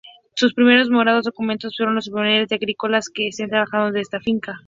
[0.33, 4.55] Sus primeros moradores documentados fueron las familias de agricultores que trabajaban en esta finca.